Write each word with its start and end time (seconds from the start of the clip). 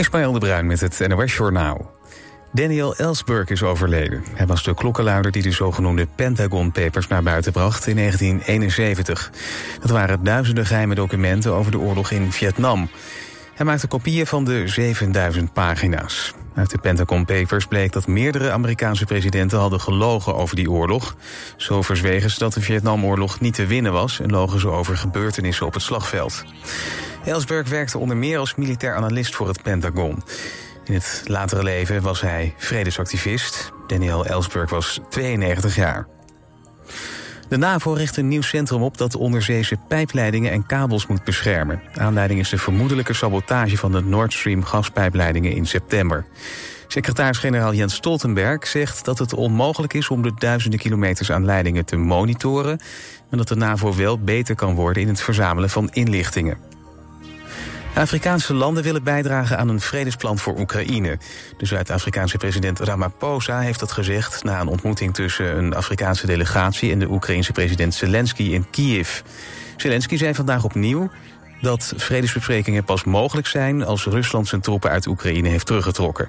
Ismaël 0.00 0.32
de 0.32 0.38
Bruin 0.38 0.66
met 0.66 0.80
het 0.80 1.08
NOS 1.08 1.36
Journaal. 1.36 1.90
Daniel 2.52 2.96
Ellsberg 2.96 3.48
is 3.48 3.62
overleden. 3.62 4.24
Hij 4.34 4.46
was 4.46 4.62
de 4.62 4.74
klokkenluider 4.74 5.32
die 5.32 5.42
de 5.42 5.50
zogenoemde 5.50 6.06
Pentagon 6.14 6.72
Papers 6.72 7.06
naar 7.06 7.22
buiten 7.22 7.52
bracht 7.52 7.86
in 7.86 7.96
1971. 7.96 9.30
Dat 9.80 9.90
waren 9.90 10.24
duizenden 10.24 10.66
geheime 10.66 10.94
documenten 10.94 11.52
over 11.52 11.72
de 11.72 11.78
oorlog 11.78 12.10
in 12.10 12.32
Vietnam. 12.32 12.90
Hij 13.60 13.68
maakte 13.68 13.86
kopieën 13.86 14.26
van 14.26 14.44
de 14.44 14.68
7000 14.68 15.52
pagina's. 15.52 16.34
Uit 16.54 16.70
de 16.70 16.78
Pentagon 16.78 17.24
Papers 17.24 17.66
bleek 17.66 17.92
dat 17.92 18.06
meerdere 18.06 18.50
Amerikaanse 18.50 19.04
presidenten 19.04 19.58
hadden 19.58 19.80
gelogen 19.80 20.34
over 20.34 20.56
die 20.56 20.70
oorlog. 20.70 21.16
Zo 21.56 21.82
verzwegen 21.82 22.30
ze 22.30 22.38
dat 22.38 22.52
de 22.52 22.60
Vietnamoorlog 22.60 23.40
niet 23.40 23.54
te 23.54 23.66
winnen 23.66 23.92
was... 23.92 24.20
en 24.20 24.30
logen 24.30 24.60
ze 24.60 24.68
over 24.68 24.96
gebeurtenissen 24.96 25.66
op 25.66 25.74
het 25.74 25.82
slagveld. 25.82 26.44
Ellsberg 27.24 27.68
werkte 27.68 27.98
onder 27.98 28.16
meer 28.16 28.38
als 28.38 28.54
militair 28.54 28.94
analist 28.94 29.34
voor 29.34 29.48
het 29.48 29.62
Pentagon. 29.62 30.22
In 30.84 30.94
het 30.94 31.22
latere 31.24 31.62
leven 31.62 32.02
was 32.02 32.20
hij 32.20 32.54
vredesactivist. 32.56 33.72
Daniel 33.86 34.26
Ellsberg 34.26 34.70
was 34.70 35.00
92 35.08 35.74
jaar. 35.76 36.06
De 37.50 37.56
NAVO 37.56 37.92
richt 37.92 38.16
een 38.16 38.28
nieuw 38.28 38.42
centrum 38.42 38.82
op 38.82 38.98
dat 38.98 39.16
onderzeese 39.16 39.76
pijpleidingen 39.88 40.52
en 40.52 40.66
kabels 40.66 41.06
moet 41.06 41.24
beschermen. 41.24 41.82
Aanleiding 41.94 42.40
is 42.40 42.48
de 42.48 42.58
vermoedelijke 42.58 43.12
sabotage 43.12 43.76
van 43.76 43.92
de 43.92 44.00
Nord 44.00 44.32
Stream 44.32 44.64
gaspijpleidingen 44.64 45.52
in 45.52 45.66
september. 45.66 46.26
Secretaris-generaal 46.86 47.74
Jens 47.74 47.94
Stoltenberg 47.94 48.66
zegt 48.66 49.04
dat 49.04 49.18
het 49.18 49.34
onmogelijk 49.34 49.94
is 49.94 50.08
om 50.08 50.22
de 50.22 50.32
duizenden 50.38 50.78
kilometers 50.78 51.32
aan 51.32 51.44
leidingen 51.44 51.84
te 51.84 51.96
monitoren, 51.96 52.80
maar 53.28 53.38
dat 53.38 53.48
de 53.48 53.56
NAVO 53.56 53.94
wel 53.94 54.18
beter 54.18 54.54
kan 54.54 54.74
worden 54.74 55.02
in 55.02 55.08
het 55.08 55.20
verzamelen 55.20 55.70
van 55.70 55.88
inlichtingen. 55.92 56.58
Afrikaanse 57.94 58.54
landen 58.54 58.82
willen 58.82 59.02
bijdragen 59.02 59.58
aan 59.58 59.68
een 59.68 59.80
vredesplan 59.80 60.38
voor 60.38 60.58
Oekraïne. 60.58 61.18
De 61.56 61.66
Zuid-Afrikaanse 61.66 62.36
president 62.36 62.78
Ramaphosa 62.78 63.60
heeft 63.60 63.80
dat 63.80 63.92
gezegd... 63.92 64.44
na 64.44 64.60
een 64.60 64.68
ontmoeting 64.68 65.14
tussen 65.14 65.56
een 65.58 65.74
Afrikaanse 65.74 66.26
delegatie... 66.26 66.92
en 66.92 66.98
de 66.98 67.10
Oekraïense 67.10 67.52
president 67.52 67.94
Zelensky 67.94 68.42
in 68.42 68.70
Kiev. 68.70 69.20
Zelensky 69.76 70.16
zei 70.16 70.34
vandaag 70.34 70.64
opnieuw 70.64 71.10
dat 71.60 71.92
vredesbesprekingen 71.96 72.84
pas 72.84 73.04
mogelijk 73.04 73.46
zijn... 73.46 73.84
als 73.84 74.04
Rusland 74.04 74.48
zijn 74.48 74.60
troepen 74.60 74.90
uit 74.90 75.06
Oekraïne 75.06 75.48
heeft 75.48 75.66
teruggetrokken. 75.66 76.28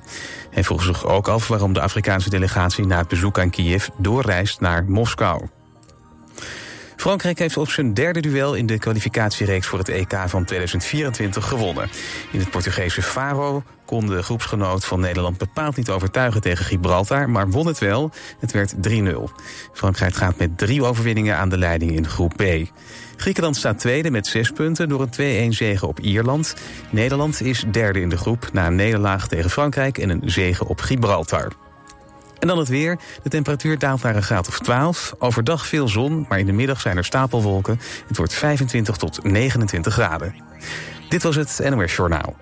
Hij 0.50 0.63
vroeg 0.63 0.83
zich 0.83 1.05
ook 1.05 1.28
af 1.28 1.47
waarom 1.47 1.73
de 1.73 1.81
Afrikaanse 1.81 2.30
delegatie... 2.30 2.85
na 2.85 2.97
het 2.97 3.07
bezoek 3.07 3.39
aan 3.39 3.50
Kiev 3.50 3.88
doorreist 3.97 4.59
naar 4.59 4.83
Moskou. 4.83 5.47
Frankrijk 7.02 7.39
heeft 7.39 7.57
op 7.57 7.69
zijn 7.69 7.94
derde 7.94 8.19
duel 8.19 8.53
in 8.53 8.66
de 8.66 8.80
kwalificatiereeks 8.80 9.67
voor 9.67 9.80
het 9.80 9.89
EK 9.89 10.13
van 10.25 10.45
2024 10.45 11.47
gewonnen. 11.47 11.89
In 12.31 12.39
het 12.39 12.49
Portugese 12.49 13.02
Faro 13.02 13.63
kon 13.85 14.07
de 14.07 14.23
groepsgenoot 14.23 14.85
van 14.85 14.99
Nederland 14.99 15.38
bepaald 15.38 15.75
niet 15.75 15.89
overtuigen 15.89 16.41
tegen 16.41 16.66
Gibraltar, 16.66 17.29
maar 17.29 17.49
won 17.49 17.67
het 17.67 17.79
wel. 17.79 18.11
Het 18.39 18.52
werd 18.52 18.73
3-0. 18.89 19.13
Frankrijk 19.73 20.16
gaat 20.16 20.38
met 20.38 20.57
drie 20.57 20.83
overwinningen 20.83 21.38
aan 21.38 21.49
de 21.49 21.57
leiding 21.57 21.91
in 21.91 22.07
groep 22.07 22.33
B. 22.35 22.44
Griekenland 23.16 23.55
staat 23.55 23.79
tweede 23.79 24.11
met 24.11 24.27
zes 24.27 24.52
punten 24.52 24.89
door 24.89 25.07
een 25.11 25.52
2-1 25.52 25.55
zege 25.55 25.88
op 25.88 25.99
Ierland. 25.99 26.55
Nederland 26.89 27.41
is 27.41 27.63
derde 27.72 28.02
in 28.02 28.09
de 28.09 28.17
groep 28.17 28.49
na 28.53 28.67
een 28.67 28.75
nederlaag 28.75 29.27
tegen 29.27 29.49
Frankrijk 29.49 29.97
en 29.97 30.09
een 30.09 30.22
zege 30.25 30.67
op 30.67 30.81
Gibraltar. 30.81 31.52
En 32.42 32.47
dan 32.47 32.58
het 32.58 32.67
weer. 32.67 33.00
De 33.23 33.30
temperatuur 33.30 33.80
daalt 33.80 34.02
naar 34.02 34.16
een 34.16 34.23
graad 34.23 34.47
of 34.47 34.59
12. 34.59 35.16
Overdag 35.20 35.67
veel 35.67 35.88
zon, 35.88 36.25
maar 36.30 36.39
in 36.39 36.45
de 36.45 36.52
middag 36.52 36.81
zijn 36.81 36.97
er 36.97 37.06
stapelwolken. 37.06 37.80
Het 38.08 38.17
wordt 38.17 38.34
25 38.34 38.95
tot 38.95 39.23
29 39.23 39.94
graden. 39.94 40.36
Dit 41.09 41.23
was 41.23 41.36
het 41.36 41.62
NOS 41.69 41.95
Journaal. 41.95 42.36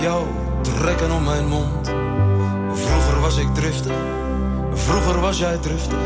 Jou 0.00 0.26
trekken 0.60 1.10
om 1.10 1.24
mijn 1.24 1.48
mond. 1.48 1.88
Vroeger 2.72 3.20
was 3.20 3.36
ik 3.36 3.54
driftig, 3.54 3.92
vroeger 4.72 5.20
was 5.20 5.38
jij 5.38 5.56
driftig, 5.56 5.98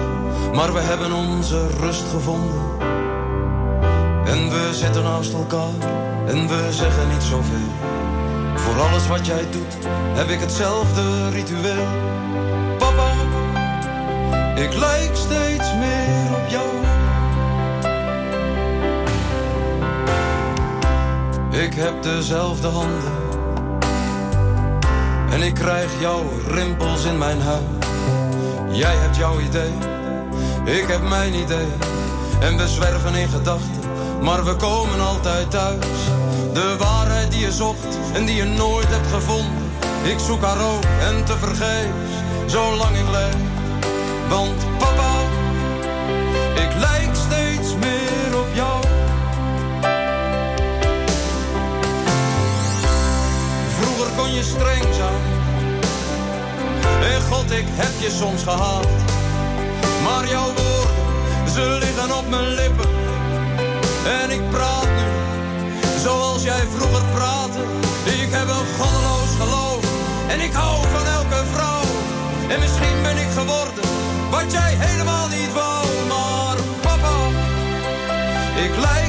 maar 0.55 0.73
we 0.73 0.81
hebben 0.81 1.13
onze 1.13 1.67
rust 1.81 2.05
gevonden. 2.11 2.63
En 4.25 4.51
we 4.51 4.69
zitten 4.73 5.03
naast 5.03 5.33
elkaar 5.33 5.91
en 6.27 6.49
we 6.49 6.69
zeggen 6.71 7.09
niet 7.09 7.23
zoveel. 7.23 7.73
Voor 8.55 8.81
alles 8.81 9.07
wat 9.07 9.27
jij 9.27 9.51
doet 9.51 9.87
heb 10.15 10.29
ik 10.29 10.41
hetzelfde 10.41 11.29
ritueel. 11.31 11.87
Papa, 12.79 13.13
ik 14.55 14.75
lijk 14.75 15.11
steeds 15.13 15.75
meer 15.75 16.37
op 16.43 16.49
jou. 16.49 16.69
Ik 21.65 21.75
heb 21.75 22.03
dezelfde 22.03 22.69
handen. 22.69 23.24
En 25.35 25.43
ik 25.43 25.55
krijg 25.55 25.91
jouw 26.01 26.23
rimpels 26.49 27.05
in 27.05 27.19
mijn 27.19 27.41
huid. 27.41 27.63
Jij 28.71 28.95
hebt 28.97 29.17
jouw 29.17 29.41
idee, 29.41 29.73
ik 30.65 30.87
heb 30.89 31.09
mijn 31.09 31.35
idee. 31.35 31.67
En 32.41 32.57
we 32.57 32.69
zwerven 32.69 33.15
in 33.15 33.29
gedachten, 33.29 33.81
maar 34.23 34.45
we 34.45 34.57
komen 34.57 35.01
altijd 35.01 35.51
thuis. 35.51 35.87
De 36.53 36.77
waarheid 36.79 37.31
die 37.31 37.41
je 37.41 37.53
zocht 37.53 37.99
en 38.13 38.25
die 38.25 38.37
je 38.37 38.45
nooit 38.45 38.89
hebt 38.89 39.07
gevonden. 39.13 39.71
Ik 40.03 40.19
zoek 40.19 40.43
haar 40.43 40.61
ook 40.61 40.85
en 41.01 41.25
te 41.25 41.37
vergeefs, 41.39 42.13
zolang 42.47 42.97
ik 42.97 43.09
leef. 43.11 43.37
Want 44.29 44.79
papa, 44.79 45.15
ik 46.55 46.75
lijk 46.79 47.15
steeds 47.15 47.75
meer 47.75 48.39
op 48.39 48.49
jou. 48.53 48.83
Vroeger 53.79 54.13
kon 54.17 54.33
je 54.33 54.43
streng 54.43 54.94
ik 57.51 57.67
heb 57.71 57.93
je 58.01 58.11
soms 58.11 58.43
gehaald. 58.43 58.89
Maar 60.05 60.29
jouw 60.29 60.47
woorden, 60.47 61.51
ze 61.55 61.77
liggen 61.81 62.17
op 62.19 62.29
mijn 62.29 62.49
lippen. 62.49 62.91
En 64.21 64.31
ik 64.31 64.51
praat 64.51 64.89
nu, 64.99 65.09
zoals 66.03 66.43
jij 66.43 66.65
vroeger 66.77 67.05
praatte. 67.15 67.63
Ik 68.05 68.31
heb 68.31 68.49
een 68.49 68.69
goddeloos 68.79 69.33
geloof. 69.41 69.85
En 70.29 70.41
ik 70.41 70.53
hou 70.53 70.77
van 70.95 71.07
elke 71.07 71.41
vrouw. 71.53 71.85
En 72.49 72.61
misschien 72.61 73.03
ben 73.03 73.17
ik 73.17 73.31
geworden, 73.39 73.85
wat 74.31 74.53
jij 74.53 74.75
helemaal 74.79 75.29
niet 75.29 75.53
wou. 75.53 75.85
Maar 76.09 76.57
papa, 76.83 77.15
ik 78.65 78.77
lijk 78.77 79.04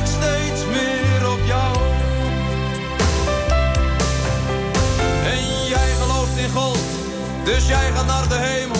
dus 7.67 7.75
jij 7.75 7.91
gaat 7.91 8.05
naar 8.05 8.27
de 8.27 8.35
hemel. 8.35 8.75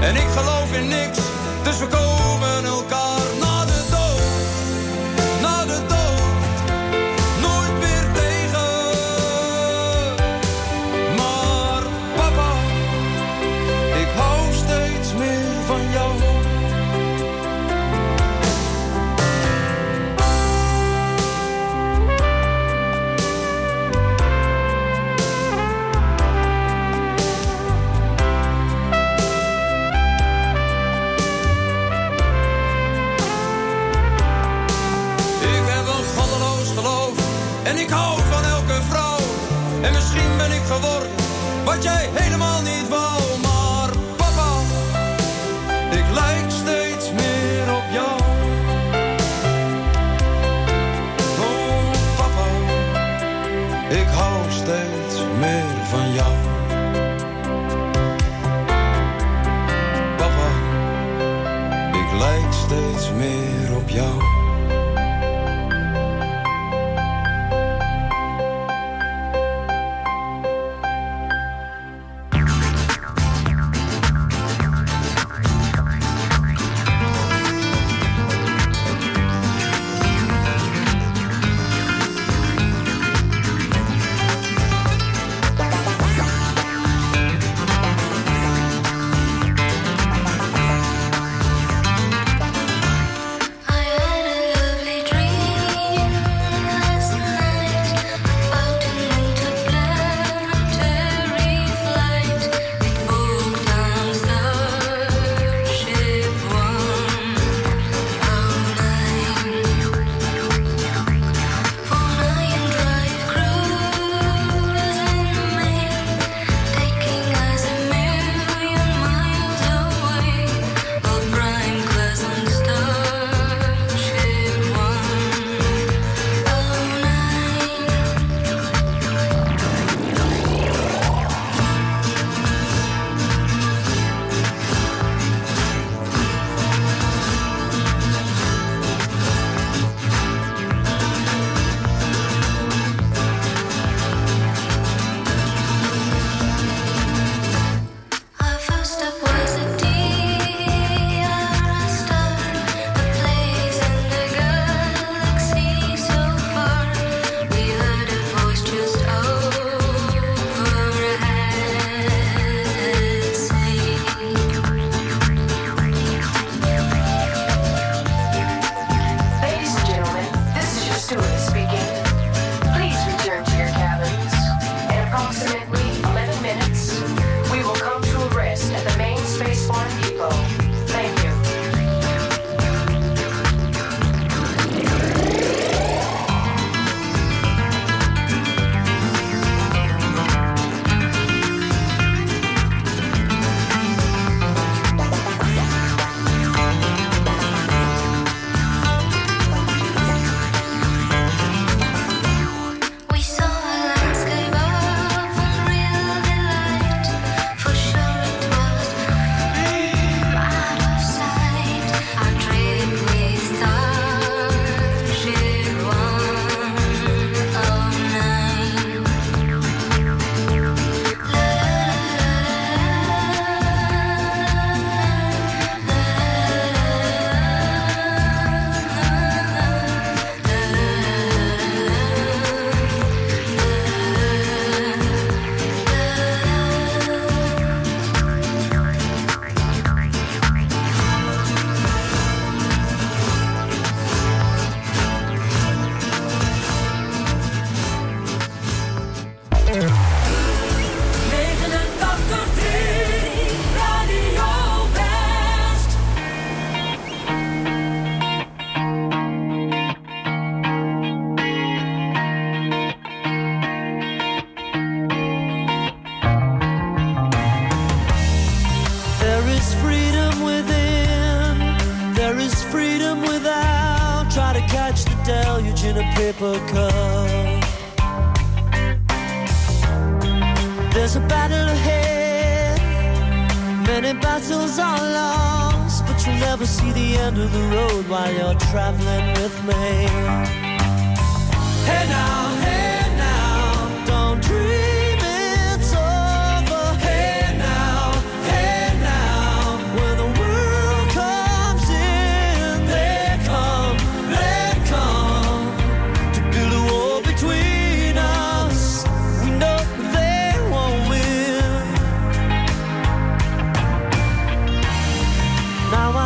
En 0.00 0.16
ik 0.16 0.28
geloof 0.36 0.72
in 0.72 0.88
niks, 0.88 1.18
dus 1.62 1.78
we 1.78 1.86
komen 1.86 2.64
elkaar 2.64 3.07
ik 37.88 37.94
hou 37.94 38.20
van 38.30 38.44
elke 38.44 38.82
vrouw. 38.88 39.18
En 39.82 39.92
misschien 39.92 40.36
ben 40.36 40.52
ik 40.52 40.62
geworden 40.62 41.10
wat 41.64 41.82
jij 41.82 42.10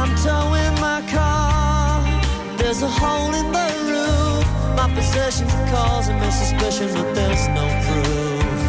I'm 0.02 0.16
towing 0.16 0.74
my 0.80 1.00
car. 1.08 2.02
There's 2.58 2.82
a 2.82 2.88
hole 2.88 3.32
in 3.40 3.52
the 3.52 3.68
roof. 3.86 4.44
My 4.76 4.92
possessions 4.92 5.54
are 5.54 5.68
causing 5.68 6.18
me 6.18 6.28
suspicion, 6.28 6.88
but 6.92 7.14
there's 7.14 7.46
no 7.58 7.64
proof. 7.86 8.62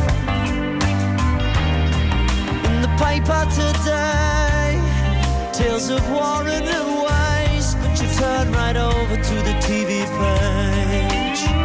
In 2.69 2.81
the 2.85 2.93
paper 3.01 3.41
today, 3.49 4.79
tales 5.53 5.89
of 5.89 6.07
war 6.11 6.47
and 6.47 6.67
waste, 7.07 7.79
but 7.81 7.99
you 7.99 8.07
turn 8.13 8.51
right 8.51 8.77
over 8.77 9.15
to 9.15 9.35
the 9.47 9.55
TV 9.65 10.05
page. 10.19 11.62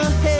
the 0.00 0.10
head. 0.22 0.39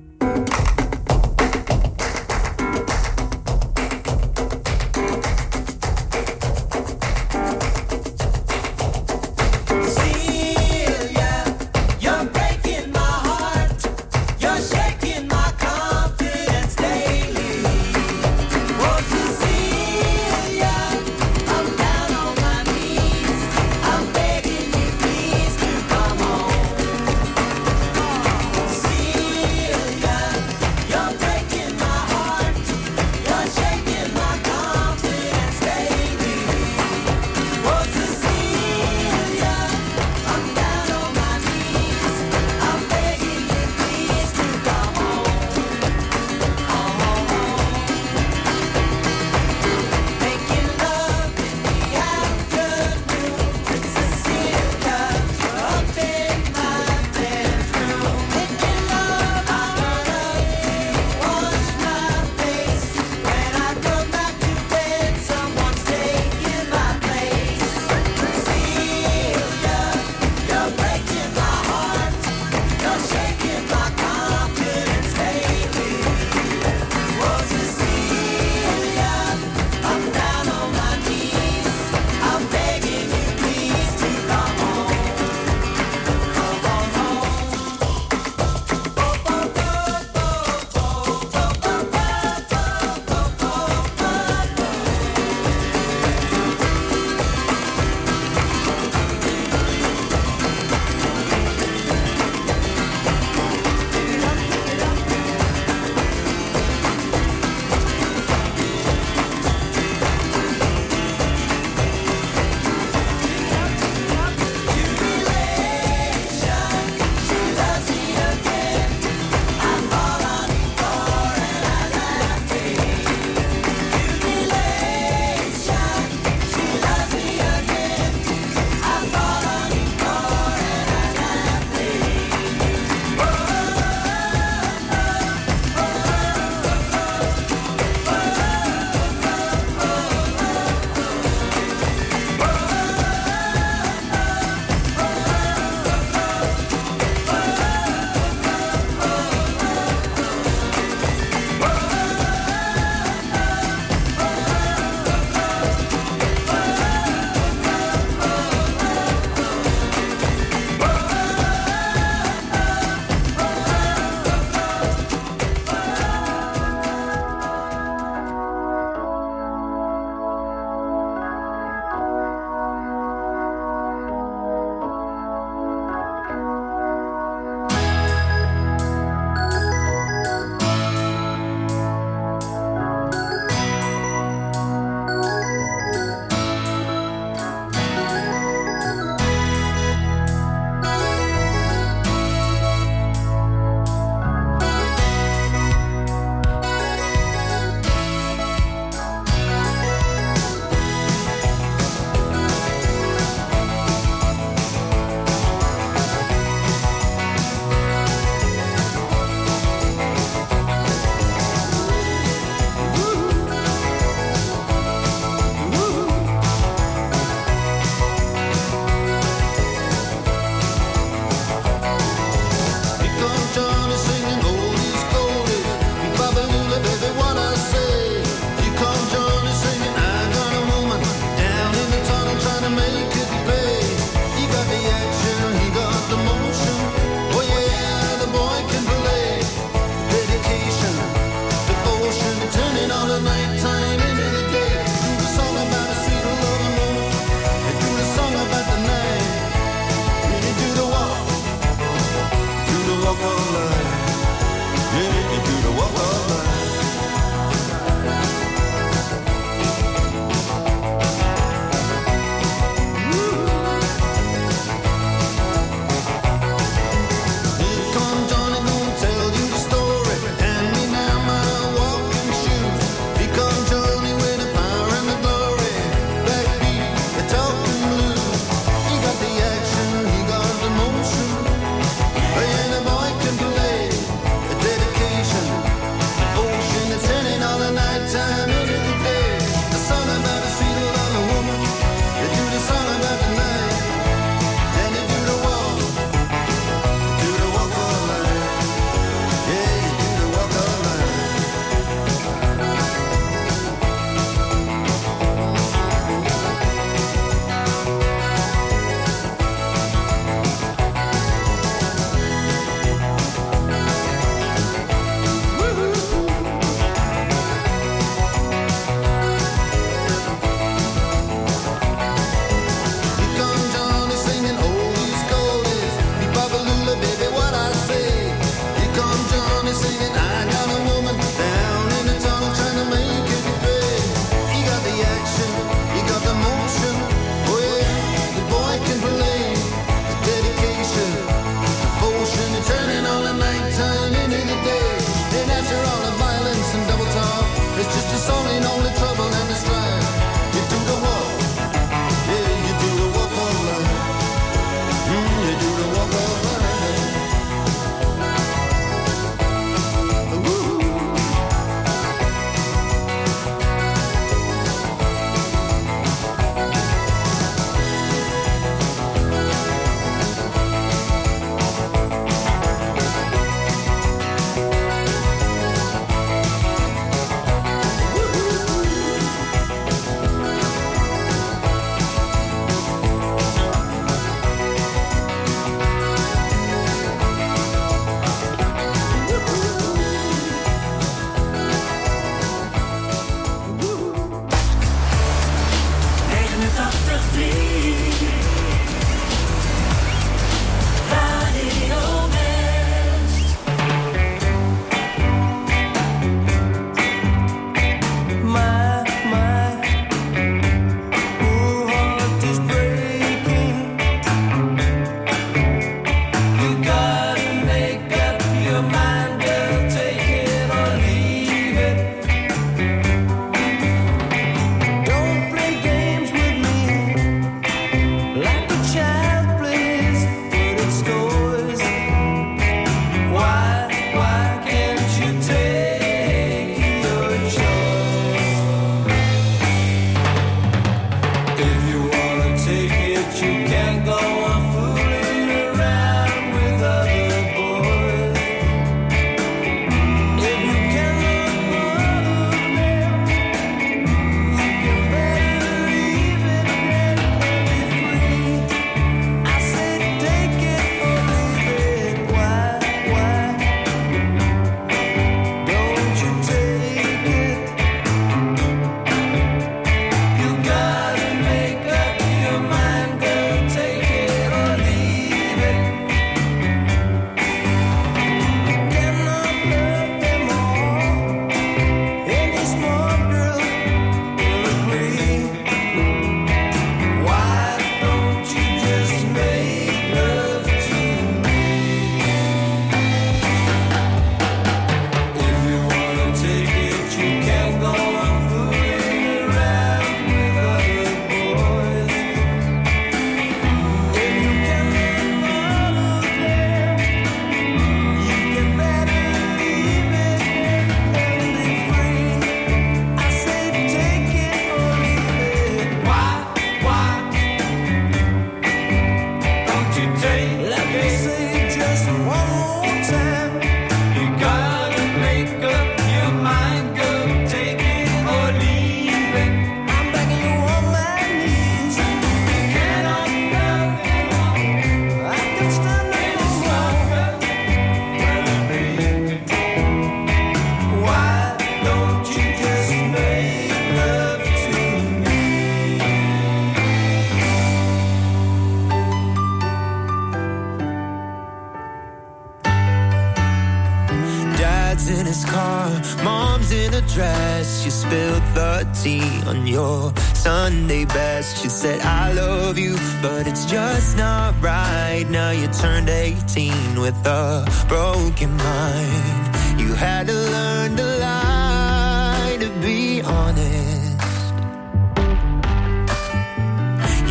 Broken 568.41 568.57
mind. 568.57 569.79
You 569.79 569.93
had 569.93 570.27
to 570.27 570.33
learn 570.33 570.95
to 570.97 571.03
lie 571.03 572.57
to 572.59 572.69
be 572.81 573.21
honest. 573.21 574.53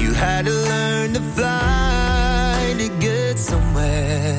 You 0.01 0.13
had 0.15 0.45
to 0.47 0.53
learn 0.53 1.13
to 1.15 1.21
fly 1.21 2.75
to 2.79 2.89
get 2.99 3.39
somewhere. 3.39 4.39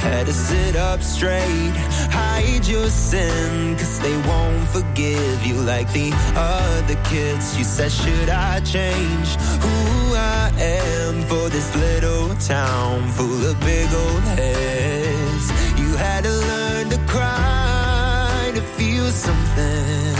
Had 0.00 0.26
to 0.26 0.32
sit 0.32 0.76
up 0.76 1.02
straight, 1.02 1.74
hide 2.10 2.66
your 2.66 2.88
sin, 2.88 3.76
cause 3.76 3.98
they 4.00 4.16
won't 4.28 4.68
forgive 4.68 5.44
you 5.44 5.54
like 5.54 5.92
the 5.92 6.12
other 6.36 6.96
kids. 7.04 7.58
You 7.58 7.64
said, 7.64 7.90
Should 7.90 8.28
I 8.28 8.60
change 8.60 9.28
who 9.62 10.14
I 10.14 10.52
am 11.08 11.22
for 11.22 11.48
this 11.48 11.74
little 11.76 12.34
town 12.36 13.08
full 13.10 13.42
of 13.50 13.58
big 13.60 13.88
old 13.92 14.22
heads? 14.38 15.46
You 15.80 15.90
had 15.96 16.24
to 16.24 16.30
learn 16.30 16.88
to 16.90 16.98
cry 17.06 18.52
to 18.54 18.62
feel 18.76 19.08
something. 19.10 20.16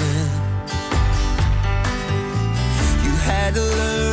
You 3.04 3.14
had 3.30 3.54
to 3.54 3.62
learn 3.62 4.05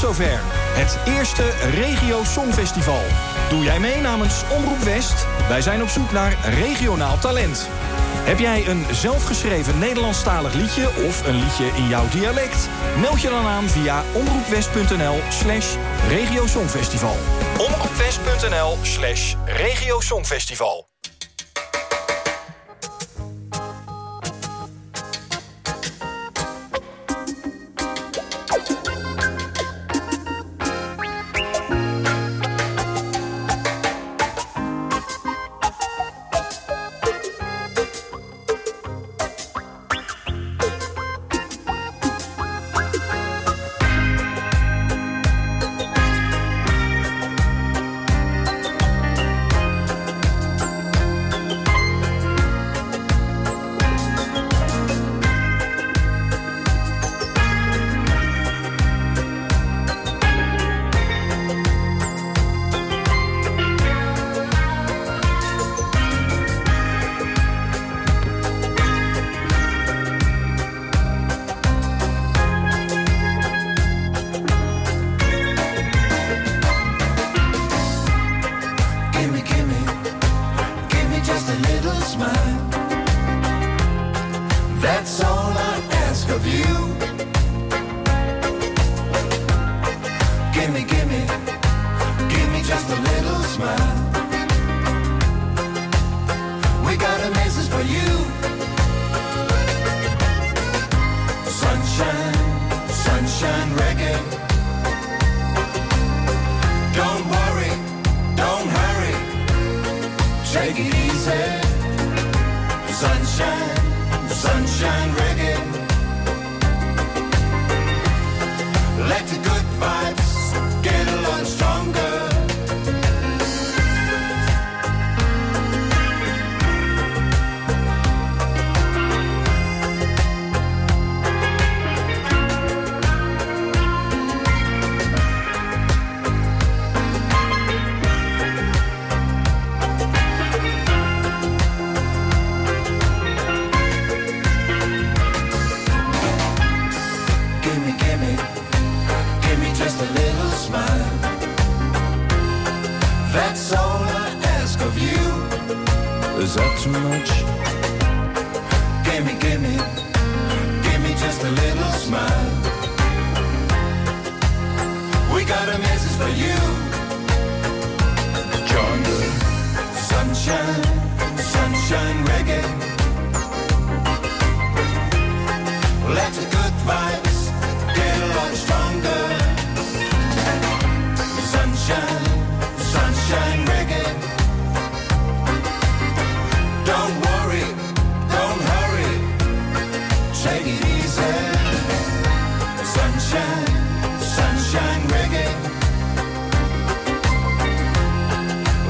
zover. 0.00 0.40
Het 0.80 0.98
eerste 1.14 1.50
Regio 1.74 2.24
Songfestival. 2.24 3.02
Doe 3.48 3.64
jij 3.64 3.80
mee 3.80 4.00
namens 4.00 4.42
Omroep 4.56 4.78
West? 4.78 5.26
Wij 5.48 5.60
zijn 5.60 5.82
op 5.82 5.88
zoek 5.88 6.12
naar 6.12 6.36
regionaal 6.44 7.18
talent. 7.18 7.68
Heb 8.24 8.38
jij 8.38 8.68
een 8.68 8.84
zelfgeschreven 8.92 9.78
Nederlandstalig 9.78 10.54
liedje 10.54 10.88
of 11.06 11.26
een 11.26 11.34
liedje 11.34 11.66
in 11.66 11.88
jouw 11.88 12.08
dialect? 12.08 12.68
Meld 13.00 13.20
je 13.20 13.28
dan 13.28 13.46
aan 13.46 13.68
via 13.68 14.04
omroepwest.nl 14.12 15.18
slash 15.28 15.76
regiosongfestival. 16.08 17.16
Omroepwest.nl 17.58 18.78
slash 18.82 19.34
regiosongfestival. 19.44 20.89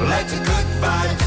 like 0.05 0.27
a 0.31 0.37
good 0.37 0.65
vibe. 0.81 1.20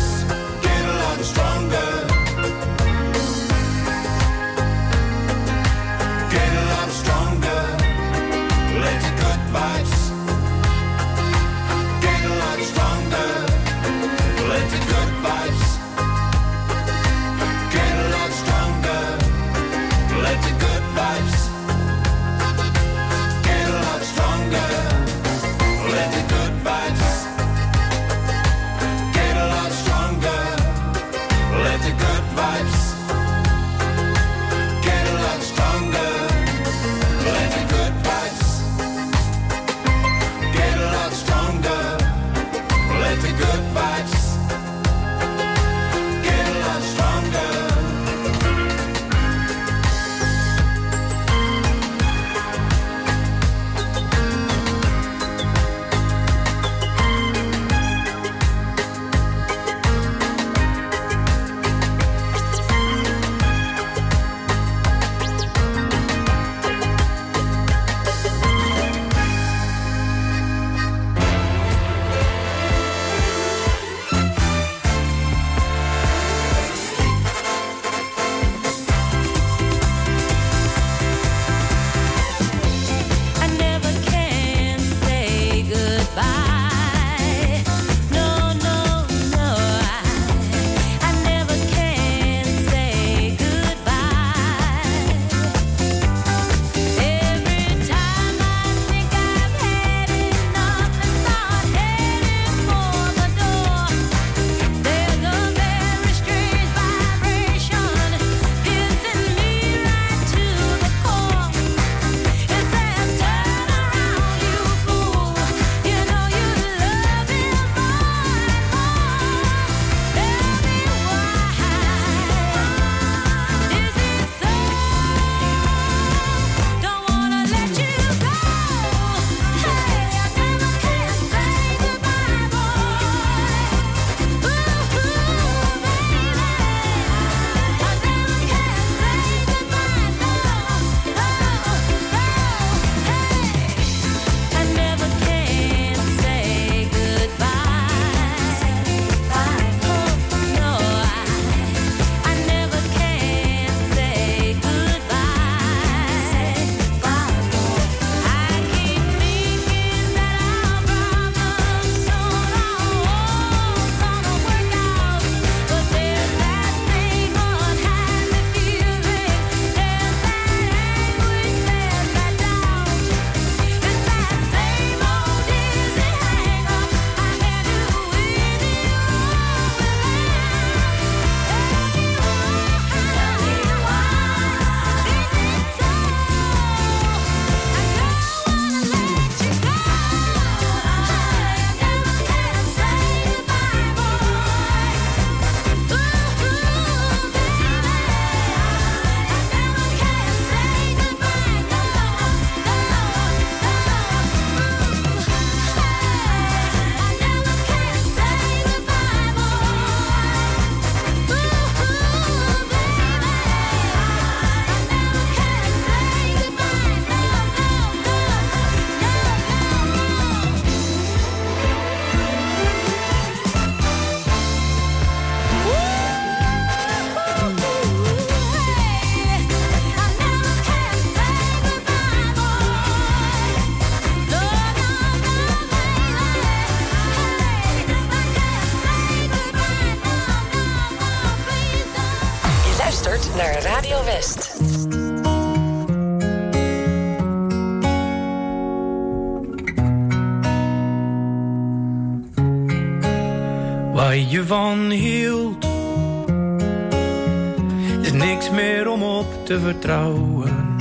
Vertrouwen. 259.61 260.77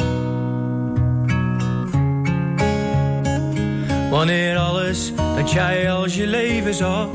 Wanneer 4.10 4.58
alles 4.58 5.14
dat 5.36 5.52
jij 5.52 5.92
als 5.92 6.16
je 6.16 6.28
leven 6.28 6.74
zag, 6.74 7.08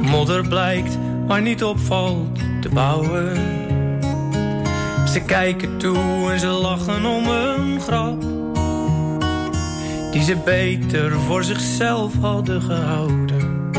modder 0.00 0.48
blijkt 0.48 0.98
maar 1.26 1.42
niet 1.42 1.64
opvalt 1.64 2.38
te 2.60 2.68
bouwen. 2.68 3.36
Ze 5.08 5.20
kijken 5.26 5.78
toe 5.78 6.30
en 6.30 6.40
ze 6.40 6.46
lachen 6.46 7.06
om 7.06 7.26
een 7.26 7.80
grap 7.80 8.20
die 10.12 10.22
ze 10.22 10.36
beter 10.44 11.12
voor 11.12 11.44
zichzelf 11.44 12.12
hadden 12.20 12.62
gehouden. 12.62 13.70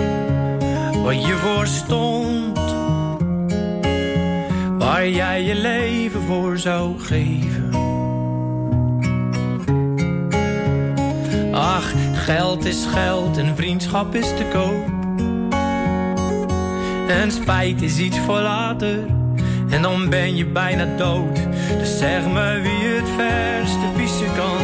Wat 1.04 1.26
je 1.26 1.36
voor 1.36 1.68
stond, 1.68 2.23
waar 4.94 5.10
jij 5.10 5.44
je 5.44 5.56
leven 5.56 6.22
voor 6.22 6.58
zou 6.58 7.00
geven. 7.00 7.70
Ach, 11.52 11.94
geld 12.14 12.66
is 12.66 12.86
geld 12.86 13.38
en 13.38 13.56
vriendschap 13.56 14.16
is 14.16 14.28
te 14.28 14.46
koop. 14.52 14.92
En 17.08 17.32
spijt 17.32 17.82
is 17.82 17.98
iets 17.98 18.20
voor 18.20 18.42
later, 18.42 19.00
en 19.70 19.82
dan 19.82 20.10
ben 20.10 20.36
je 20.36 20.46
bijna 20.46 20.98
dood. 20.98 21.36
Dus 21.78 21.98
zeg 21.98 22.28
me 22.28 22.60
wie 22.62 22.90
het 22.90 23.10
verste 23.18 23.88
pissen 23.96 24.36
kan. 24.36 24.58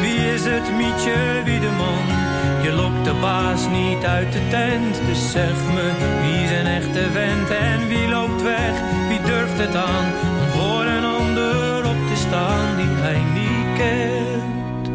Wie 0.00 0.32
is 0.32 0.44
het 0.44 0.76
mietje, 0.76 1.42
wie 1.44 1.60
de 1.60 1.70
man? 1.78 2.23
Je 2.64 2.72
lokt 2.72 3.04
de 3.04 3.14
baas 3.20 3.68
niet 3.68 4.04
uit 4.04 4.32
de 4.32 4.48
tent. 4.48 5.00
Dus 5.06 5.30
zeg 5.30 5.56
me 5.74 5.90
wie 6.22 6.58
een 6.58 6.66
echte 6.66 7.10
vent 7.12 7.50
en 7.50 7.88
wie 7.88 8.08
loopt 8.08 8.42
weg? 8.42 8.74
Wie 9.08 9.20
durft 9.22 9.58
het 9.58 9.74
aan 9.74 10.04
om 10.22 10.48
voor 10.48 10.84
een 10.84 11.04
ander 11.04 11.76
op 11.78 12.08
te 12.08 12.16
staan 12.16 12.76
die 12.76 12.86
hij 12.86 13.22
niet 13.34 13.78
kent? 13.78 14.90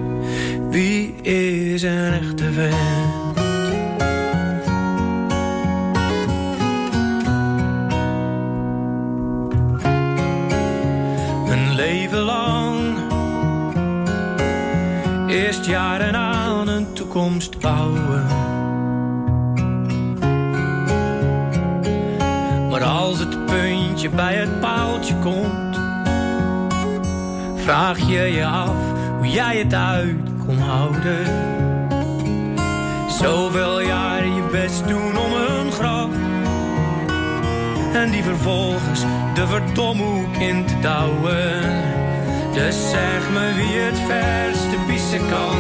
Wie 0.70 1.16
is 1.22 1.82
een 1.82 2.14
echte 2.14 2.52
vent? 2.52 3.38
Een 11.50 11.76
leven 11.76 12.20
lang 12.20 12.80
Eerst 15.28 15.66
jaren 15.66 16.16
aan 16.16 16.70
toekomst 17.10 17.60
bouwen 17.60 18.26
Maar 22.70 22.84
als 22.84 23.20
het 23.20 23.46
puntje 23.46 24.10
bij 24.10 24.36
het 24.36 24.60
paaltje 24.60 25.16
komt 25.16 25.80
Vraag 27.56 28.00
je 28.00 28.22
je 28.22 28.46
af 28.46 28.76
hoe 29.18 29.28
jij 29.28 29.58
het 29.58 29.74
uit 29.74 30.16
kon 30.46 30.58
houden 30.58 31.26
Zoveel 33.20 33.82
jaren 33.82 34.36
je 34.36 34.48
best 34.52 34.88
doen 34.88 35.18
om 35.18 35.34
een 35.34 35.72
grap 35.72 36.10
en 37.94 38.12
die 38.12 38.24
vervolgens 38.24 39.02
de 39.34 39.48
verdomhoek 39.48 40.36
in 40.36 40.66
te 40.66 40.80
douwen. 40.80 41.62
Dus 42.54 42.90
zeg 42.90 43.30
me 43.34 43.54
wie 43.56 43.80
het 43.80 44.00
verste 44.00 44.78
pissen 44.88 45.30
kan. 45.30 45.58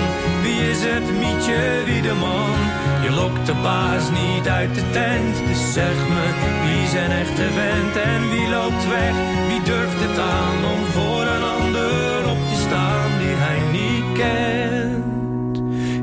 Wie 0.60 0.70
is 0.70 0.84
het 0.84 1.12
mietje, 1.20 1.84
wie 1.86 2.01
de 2.01 2.14
man? 2.14 2.55
Je 3.03 3.12
lokt 3.12 3.45
de 3.45 3.53
baas 3.53 4.10
niet 4.10 4.47
uit 4.47 4.76
de 4.76 4.89
tent. 4.91 5.36
Dus 5.47 5.74
zeg 5.74 5.97
me 6.14 6.26
wie 6.64 6.99
een 6.99 7.12
echte 7.12 7.47
vent 7.57 7.95
en 7.95 8.30
wie 8.30 8.49
loopt 8.49 8.88
weg? 8.88 9.16
Wie 9.47 9.62
durft 9.62 9.99
het 9.99 10.20
aan 10.20 10.66
om 10.74 10.86
voor 10.86 11.22
een 11.22 11.43
ander 11.43 12.30
op 12.30 12.38
te 12.49 12.62
staan 12.68 13.10
die 13.20 13.36
hij 13.45 13.62
niet 13.72 14.18
kent? 14.18 15.62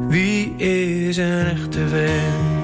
Wie 0.08 0.56
is 0.56 1.16
een 1.16 1.46
echte 1.46 1.88
vent? 1.88 2.55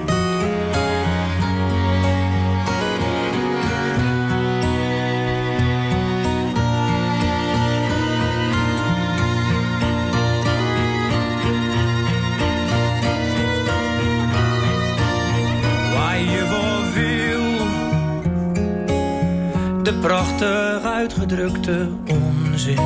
Prachtig 20.03 20.83
uitgedrukte 20.83 21.87
onzin. 22.07 22.77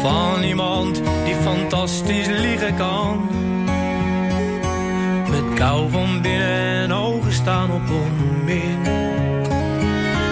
Van 0.00 0.42
iemand 0.42 1.02
die 1.24 1.34
fantastisch 1.34 2.26
liegen 2.26 2.74
kan. 2.76 3.28
Met 5.30 5.54
kou 5.54 5.90
van 5.90 6.22
binnen 6.22 6.82
en 6.82 6.92
ogen 6.92 7.32
staan 7.32 7.70
op 7.70 7.82
onmin. 7.90 8.78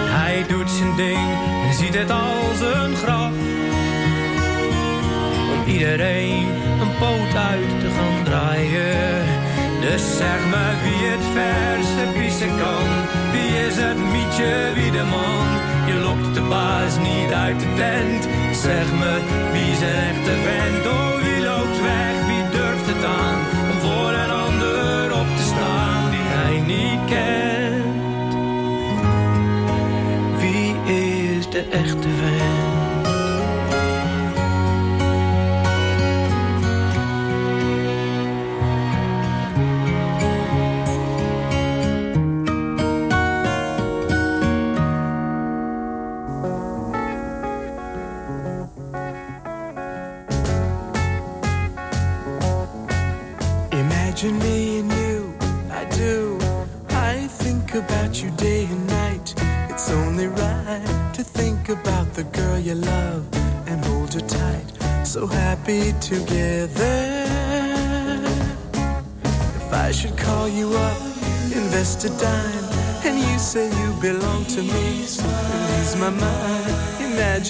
Hij 0.09 0.45
doet 0.47 0.69
zijn 0.69 0.95
ding 0.95 1.29
en 1.67 1.73
ziet 1.73 1.95
het 1.95 2.11
als 2.11 2.61
een 2.73 2.95
grap 2.95 3.33
om 5.53 5.73
iedereen 5.73 6.47
een 6.81 6.97
poot 6.99 7.35
uit 7.35 7.79
te 7.79 7.89
gaan 7.89 8.23
draaien. 8.23 9.40
Dus 9.81 10.17
zeg 10.17 10.39
me 10.53 10.65
wie 10.83 11.07
het 11.09 11.25
verste 11.33 12.19
pissen 12.19 12.57
kan. 12.57 12.87
Wie 13.31 13.51
is 13.67 13.75
het 13.75 13.97
mietje, 13.97 14.71
wie 14.73 14.91
de 14.91 15.03
man? 15.03 15.45
Je 15.85 15.93
lokt 15.93 16.33
de 16.33 16.41
baas 16.41 16.97
niet 16.97 17.31
uit 17.33 17.59
de 17.59 17.73
tent. 17.75 18.23
Zeg 18.55 18.91
me 18.99 19.13
wie 19.51 19.71
een 19.71 19.95
echte 20.09 20.35
vent? 20.45 20.85
Oh, 20.85 21.15
wie 21.23 21.43
loopt 21.43 21.81
weg? 21.81 22.10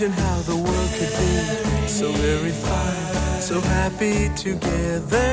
Imagine 0.02 0.24
how 0.24 0.41
the 0.41 0.56
world 0.56 0.89
could 0.97 1.14
be 1.20 1.88
so 1.88 2.12
very 2.14 2.49
fine, 2.49 3.39
so 3.39 3.62
happy 3.62 4.30
together. 4.36 5.30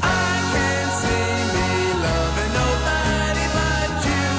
I 0.00 0.30
can't 0.52 0.92
see 1.02 1.34
me 1.56 1.70
loving 2.06 2.52
nobody 2.54 3.46
but 3.58 3.90
you 4.06 4.30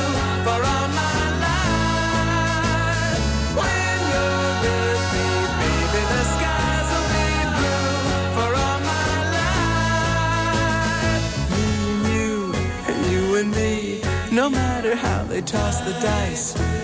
for 0.46 0.60
all 0.72 0.88
my 1.02 1.24
life. 1.44 3.20
When 3.60 3.98
you're 4.14 4.48
with 4.64 5.04
me, 5.12 5.28
baby, 5.60 6.02
the 6.14 6.24
skies 6.32 6.88
will 6.94 7.10
be 7.12 7.28
blue 7.58 7.92
for 8.38 8.50
all 8.64 8.80
my 8.88 9.12
life. 9.36 10.80
Me 11.52 11.68
and 11.92 12.04
you, 12.16 12.56
and 12.88 13.00
you 13.12 13.24
and 13.36 13.50
me, 13.52 14.00
no 14.32 14.46
matter 14.50 14.96
how 14.96 15.20
they 15.24 15.42
toss 15.42 15.76
the 15.82 15.92
dice, 16.00 16.56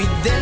every 0.00 0.24
day. 0.24 0.39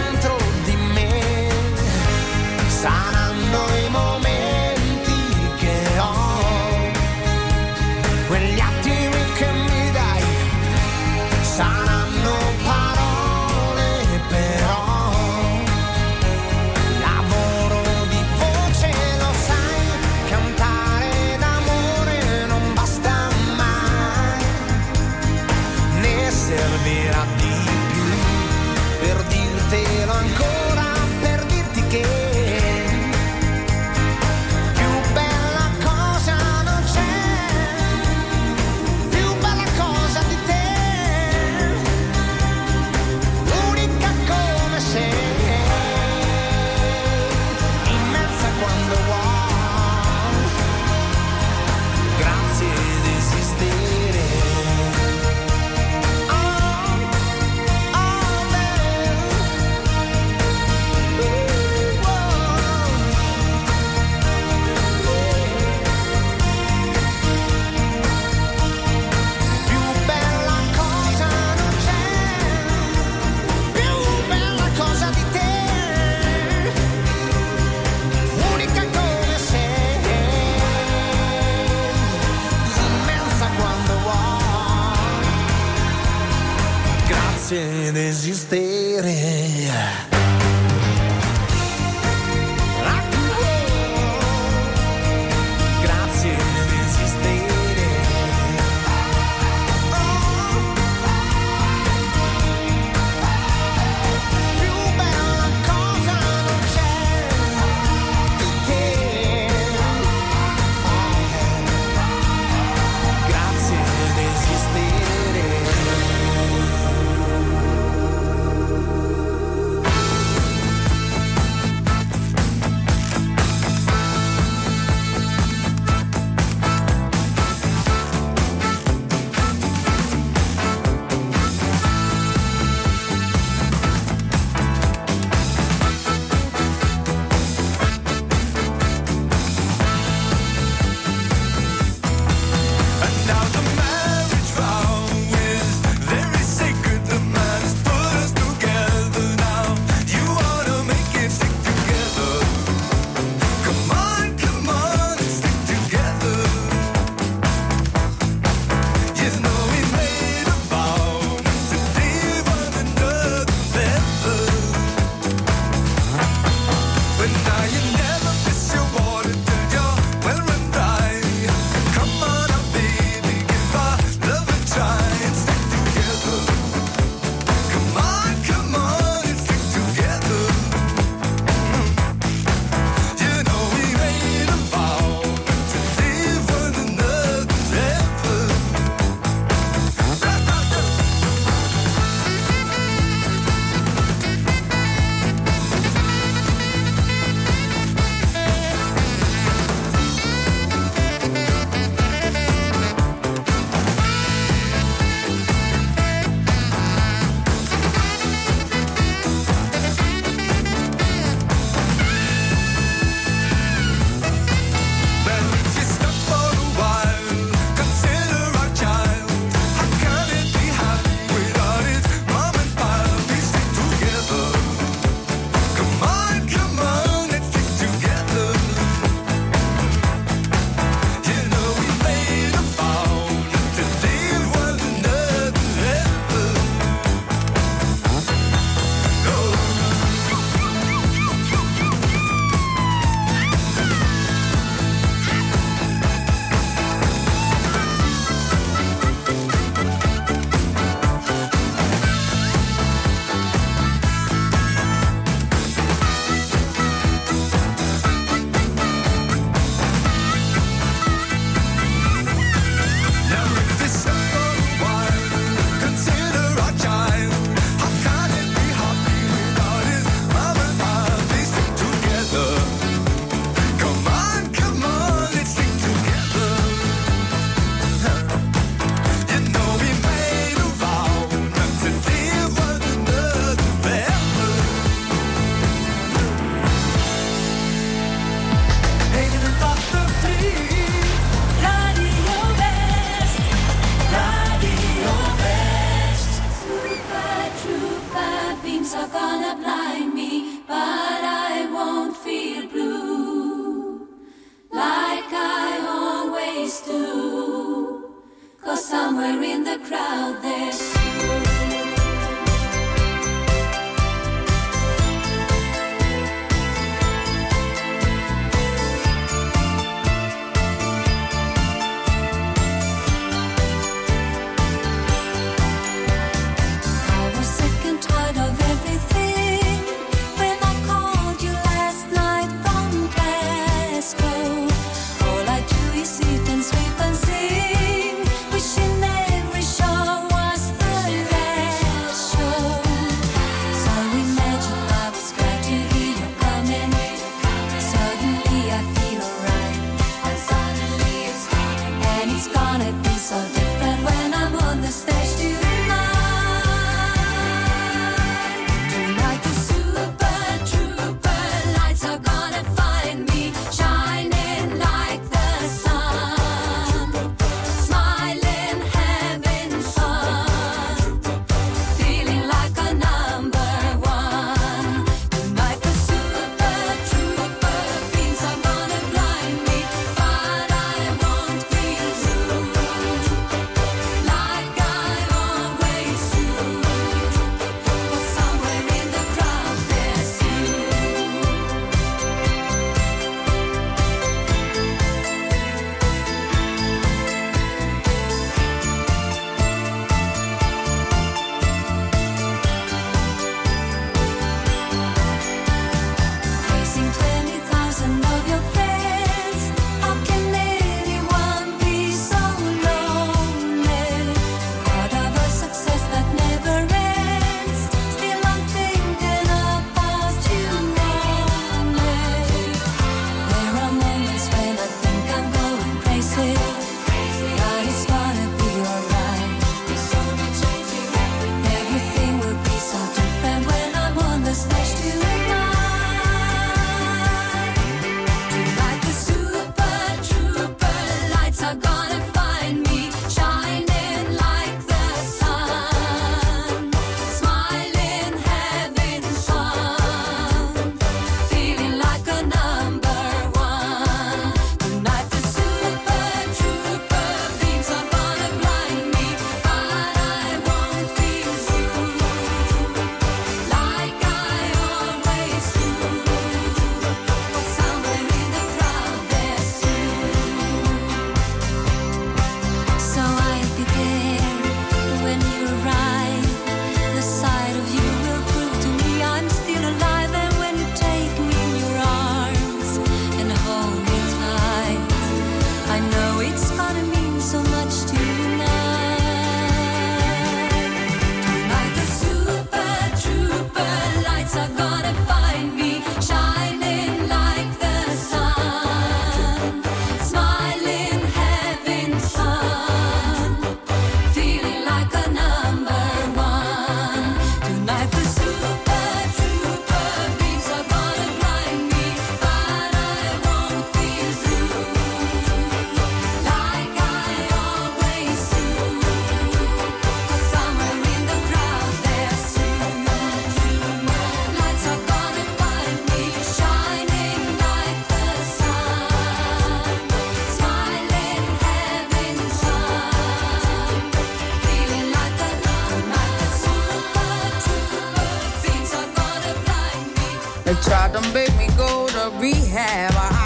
have. 542.78 543.37